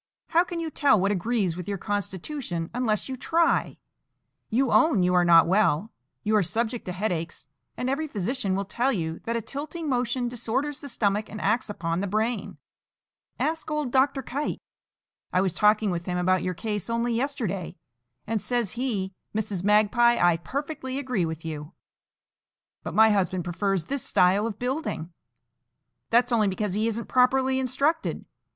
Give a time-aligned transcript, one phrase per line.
[0.29, 3.77] How can you tell what agrees with your constitution unless you try?
[4.49, 5.91] You own you are not well;
[6.23, 10.27] you are subject to headaches; and every physician will tell you that a tilting motion
[10.27, 12.57] disorders the stomach and acts upon the brain.
[13.39, 14.23] Ask old Dr.
[14.23, 14.59] Kite.
[15.31, 17.75] I was talking with him about your case only yesterday,
[18.25, 19.63] and says he, 'Mrs.
[19.63, 21.73] Magpie, I perfectly agree with you.'"
[22.81, 25.13] "But my husband prefers this style of building."
[26.09, 28.25] "That's only because he isn't properly instructed.